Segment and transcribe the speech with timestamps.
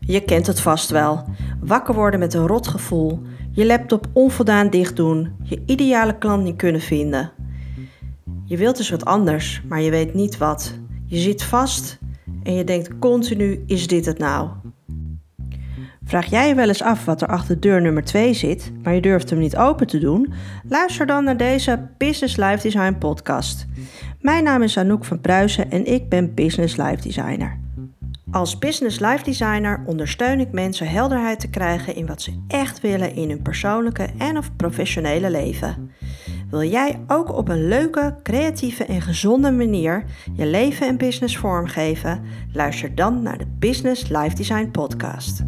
[0.00, 1.24] Je kent het vast wel.
[1.60, 6.56] Wakker worden met een rot gevoel, je laptop onvoldaan dicht doen, je ideale klant niet
[6.56, 7.32] kunnen vinden.
[8.44, 10.78] Je wilt dus wat anders, maar je weet niet wat.
[11.06, 11.98] Je zit vast
[12.42, 14.48] en je denkt continu: is dit het nou?
[16.04, 19.00] Vraag jij je wel eens af wat er achter deur nummer 2 zit, maar je
[19.00, 20.32] durft hem niet open te doen?
[20.68, 23.66] Luister dan naar deze Business Life Design podcast.
[24.20, 27.67] Mijn naam is Anouk van Pruisen en ik ben Business Life Designer.
[28.30, 33.14] Als Business Life Designer ondersteun ik mensen helderheid te krijgen in wat ze echt willen
[33.14, 35.90] in hun persoonlijke en of professionele leven.
[36.50, 42.22] Wil jij ook op een leuke, creatieve en gezonde manier je leven en business vormgeven?
[42.52, 45.42] Luister dan naar de Business Life Design podcast.